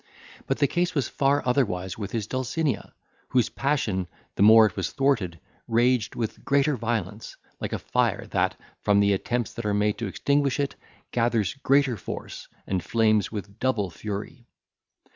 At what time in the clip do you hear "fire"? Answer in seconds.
7.77-8.25